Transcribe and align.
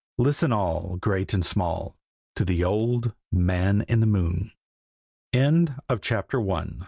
Listen 0.17 0.51
all, 0.51 0.97
great 0.97 1.31
and 1.31 1.45
small, 1.45 1.95
to 2.35 2.43
the 2.43 2.63
old 2.63 3.13
MAN 3.31 3.83
IN 3.87 3.99
THE 3.99 4.07
MOON 4.07 4.49
CHAPTER 6.01 6.39
II. 6.41 6.79